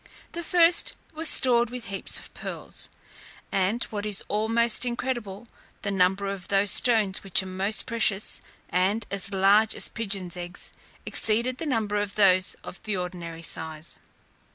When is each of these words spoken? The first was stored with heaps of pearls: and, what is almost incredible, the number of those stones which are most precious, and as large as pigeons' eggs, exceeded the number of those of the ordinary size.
The 0.31 0.43
first 0.43 0.93
was 1.13 1.29
stored 1.29 1.69
with 1.69 1.85
heaps 1.85 2.17
of 2.17 2.33
pearls: 2.33 2.89
and, 3.51 3.83
what 3.91 4.03
is 4.03 4.23
almost 4.29 4.83
incredible, 4.83 5.45
the 5.83 5.91
number 5.91 6.25
of 6.25 6.47
those 6.47 6.71
stones 6.71 7.23
which 7.23 7.43
are 7.43 7.45
most 7.45 7.85
precious, 7.85 8.41
and 8.67 9.05
as 9.11 9.31
large 9.31 9.75
as 9.75 9.89
pigeons' 9.89 10.35
eggs, 10.35 10.73
exceeded 11.05 11.59
the 11.59 11.67
number 11.67 11.97
of 11.97 12.15
those 12.15 12.55
of 12.63 12.81
the 12.81 12.97
ordinary 12.97 13.43
size. 13.43 13.99